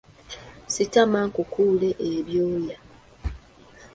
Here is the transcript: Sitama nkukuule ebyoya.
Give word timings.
Sitama 0.73 1.19
nkukuule 1.29 1.89
ebyoya. 2.11 2.77